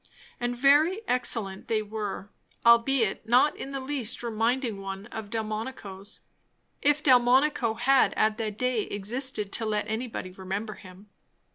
[0.39, 2.31] And very excellent they were,
[2.65, 6.21] albeit not in the least reminding one of Delmonico's;
[6.81, 11.11] if Delmonico had at that day existed to let anybody remember him.